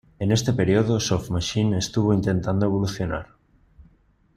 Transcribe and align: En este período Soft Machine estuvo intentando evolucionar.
En 0.17 0.31
este 0.31 0.51
período 0.51 0.99
Soft 0.99 1.29
Machine 1.29 1.77
estuvo 1.77 2.11
intentando 2.11 2.65
evolucionar. 2.65 3.35